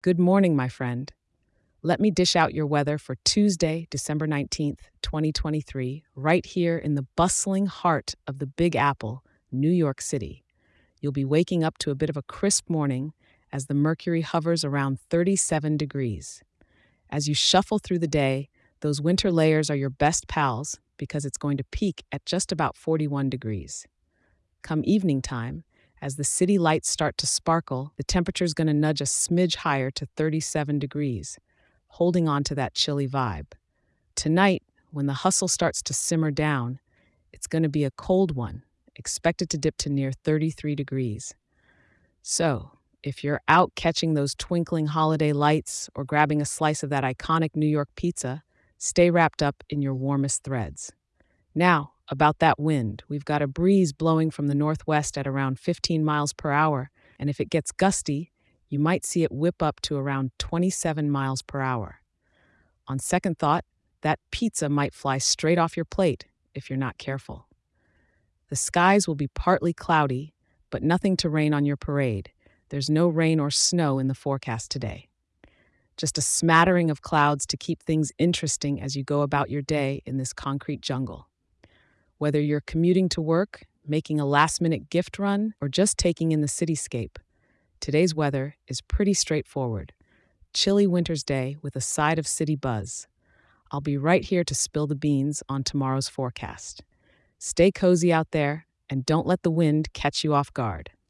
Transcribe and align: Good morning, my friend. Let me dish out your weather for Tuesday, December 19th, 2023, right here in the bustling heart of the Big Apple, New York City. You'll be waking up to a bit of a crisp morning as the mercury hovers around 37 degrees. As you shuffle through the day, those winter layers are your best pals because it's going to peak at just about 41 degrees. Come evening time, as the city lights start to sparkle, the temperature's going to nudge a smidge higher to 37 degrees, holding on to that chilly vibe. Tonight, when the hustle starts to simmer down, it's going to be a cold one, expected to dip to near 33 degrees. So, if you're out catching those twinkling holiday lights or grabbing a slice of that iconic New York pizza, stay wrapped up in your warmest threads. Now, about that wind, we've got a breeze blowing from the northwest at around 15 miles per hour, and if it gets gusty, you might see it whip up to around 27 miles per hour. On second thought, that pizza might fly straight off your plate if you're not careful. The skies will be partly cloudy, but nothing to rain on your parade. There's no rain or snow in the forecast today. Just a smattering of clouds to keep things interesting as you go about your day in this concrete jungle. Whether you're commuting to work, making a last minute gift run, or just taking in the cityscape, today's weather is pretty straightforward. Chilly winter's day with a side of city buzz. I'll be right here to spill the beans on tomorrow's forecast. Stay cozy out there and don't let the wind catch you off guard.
Good 0.00 0.20
morning, 0.20 0.54
my 0.54 0.68
friend. 0.68 1.12
Let 1.82 1.98
me 1.98 2.12
dish 2.12 2.36
out 2.36 2.54
your 2.54 2.66
weather 2.66 2.98
for 2.98 3.16
Tuesday, 3.24 3.88
December 3.90 4.28
19th, 4.28 4.78
2023, 5.02 6.04
right 6.14 6.46
here 6.46 6.78
in 6.78 6.94
the 6.94 7.08
bustling 7.16 7.66
heart 7.66 8.14
of 8.28 8.38
the 8.38 8.46
Big 8.46 8.76
Apple, 8.76 9.24
New 9.50 9.72
York 9.72 10.00
City. 10.00 10.44
You'll 11.00 11.10
be 11.10 11.24
waking 11.24 11.64
up 11.64 11.78
to 11.78 11.90
a 11.90 11.96
bit 11.96 12.10
of 12.10 12.16
a 12.16 12.22
crisp 12.22 12.70
morning 12.70 13.12
as 13.50 13.66
the 13.66 13.74
mercury 13.74 14.20
hovers 14.20 14.64
around 14.64 15.00
37 15.10 15.76
degrees. 15.76 16.44
As 17.10 17.26
you 17.26 17.34
shuffle 17.34 17.80
through 17.80 17.98
the 17.98 18.06
day, 18.06 18.50
those 18.82 19.02
winter 19.02 19.32
layers 19.32 19.68
are 19.68 19.74
your 19.74 19.90
best 19.90 20.28
pals 20.28 20.78
because 20.96 21.24
it's 21.24 21.36
going 21.36 21.56
to 21.56 21.64
peak 21.64 22.04
at 22.12 22.24
just 22.24 22.52
about 22.52 22.76
41 22.76 23.30
degrees. 23.30 23.84
Come 24.62 24.82
evening 24.84 25.22
time, 25.22 25.64
as 26.00 26.16
the 26.16 26.24
city 26.24 26.58
lights 26.58 26.88
start 26.88 27.18
to 27.18 27.26
sparkle, 27.26 27.92
the 27.96 28.04
temperature's 28.04 28.54
going 28.54 28.66
to 28.66 28.74
nudge 28.74 29.00
a 29.00 29.04
smidge 29.04 29.56
higher 29.56 29.90
to 29.92 30.06
37 30.16 30.78
degrees, 30.78 31.38
holding 31.88 32.28
on 32.28 32.44
to 32.44 32.54
that 32.54 32.74
chilly 32.74 33.08
vibe. 33.08 33.52
Tonight, 34.14 34.62
when 34.90 35.06
the 35.06 35.12
hustle 35.12 35.48
starts 35.48 35.82
to 35.82 35.94
simmer 35.94 36.30
down, 36.30 36.80
it's 37.32 37.46
going 37.46 37.62
to 37.62 37.68
be 37.68 37.84
a 37.84 37.90
cold 37.90 38.34
one, 38.34 38.62
expected 38.96 39.50
to 39.50 39.58
dip 39.58 39.76
to 39.78 39.90
near 39.90 40.12
33 40.12 40.74
degrees. 40.74 41.34
So, 42.22 42.72
if 43.02 43.22
you're 43.22 43.40
out 43.48 43.72
catching 43.74 44.14
those 44.14 44.34
twinkling 44.34 44.86
holiday 44.86 45.32
lights 45.32 45.88
or 45.94 46.04
grabbing 46.04 46.40
a 46.40 46.44
slice 46.44 46.82
of 46.82 46.90
that 46.90 47.04
iconic 47.04 47.54
New 47.54 47.66
York 47.66 47.88
pizza, 47.94 48.42
stay 48.76 49.10
wrapped 49.10 49.42
up 49.42 49.62
in 49.68 49.82
your 49.82 49.94
warmest 49.94 50.42
threads. 50.42 50.92
Now, 51.54 51.92
about 52.10 52.38
that 52.38 52.58
wind, 52.58 53.02
we've 53.08 53.24
got 53.24 53.42
a 53.42 53.46
breeze 53.46 53.92
blowing 53.92 54.30
from 54.30 54.46
the 54.46 54.54
northwest 54.54 55.18
at 55.18 55.26
around 55.26 55.58
15 55.58 56.04
miles 56.04 56.32
per 56.32 56.50
hour, 56.50 56.90
and 57.18 57.28
if 57.28 57.40
it 57.40 57.50
gets 57.50 57.72
gusty, 57.72 58.32
you 58.68 58.78
might 58.78 59.04
see 59.04 59.22
it 59.22 59.32
whip 59.32 59.62
up 59.62 59.80
to 59.82 59.96
around 59.96 60.30
27 60.38 61.10
miles 61.10 61.42
per 61.42 61.60
hour. 61.60 62.00
On 62.86 62.98
second 62.98 63.38
thought, 63.38 63.64
that 64.02 64.20
pizza 64.30 64.68
might 64.68 64.94
fly 64.94 65.18
straight 65.18 65.58
off 65.58 65.76
your 65.76 65.84
plate 65.84 66.26
if 66.54 66.70
you're 66.70 66.78
not 66.78 66.98
careful. 66.98 67.46
The 68.48 68.56
skies 68.56 69.06
will 69.06 69.14
be 69.14 69.28
partly 69.28 69.72
cloudy, 69.72 70.34
but 70.70 70.82
nothing 70.82 71.16
to 71.18 71.28
rain 71.28 71.52
on 71.52 71.64
your 71.64 71.76
parade. 71.76 72.30
There's 72.70 72.88
no 72.88 73.08
rain 73.08 73.40
or 73.40 73.50
snow 73.50 73.98
in 73.98 74.08
the 74.08 74.14
forecast 74.14 74.70
today. 74.70 75.08
Just 75.96 76.16
a 76.16 76.22
smattering 76.22 76.90
of 76.90 77.02
clouds 77.02 77.44
to 77.46 77.56
keep 77.56 77.82
things 77.82 78.12
interesting 78.18 78.80
as 78.80 78.96
you 78.96 79.02
go 79.02 79.22
about 79.22 79.50
your 79.50 79.62
day 79.62 80.02
in 80.06 80.16
this 80.16 80.32
concrete 80.32 80.80
jungle. 80.80 81.27
Whether 82.18 82.40
you're 82.40 82.60
commuting 82.60 83.08
to 83.10 83.20
work, 83.20 83.62
making 83.86 84.18
a 84.18 84.26
last 84.26 84.60
minute 84.60 84.90
gift 84.90 85.20
run, 85.20 85.54
or 85.60 85.68
just 85.68 85.96
taking 85.96 86.32
in 86.32 86.40
the 86.40 86.48
cityscape, 86.48 87.16
today's 87.80 88.12
weather 88.12 88.56
is 88.66 88.80
pretty 88.80 89.14
straightforward. 89.14 89.92
Chilly 90.52 90.84
winter's 90.84 91.22
day 91.22 91.56
with 91.62 91.76
a 91.76 91.80
side 91.80 92.18
of 92.18 92.26
city 92.26 92.56
buzz. 92.56 93.06
I'll 93.70 93.80
be 93.80 93.96
right 93.96 94.24
here 94.24 94.42
to 94.42 94.54
spill 94.54 94.88
the 94.88 94.96
beans 94.96 95.44
on 95.48 95.62
tomorrow's 95.62 96.08
forecast. 96.08 96.82
Stay 97.38 97.70
cozy 97.70 98.12
out 98.12 98.32
there 98.32 98.66
and 98.90 99.06
don't 99.06 99.26
let 99.26 99.44
the 99.44 99.50
wind 99.50 99.92
catch 99.92 100.24
you 100.24 100.34
off 100.34 100.52
guard. 100.52 100.90